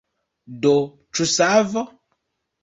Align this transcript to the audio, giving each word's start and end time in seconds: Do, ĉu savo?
Do, 0.63 0.71
ĉu 1.19 1.27
savo? 1.33 1.85